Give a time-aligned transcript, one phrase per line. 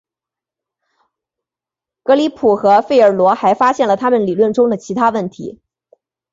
[2.01, 5.59] 格里普和费尔罗还发现了他们理论中的其他问题。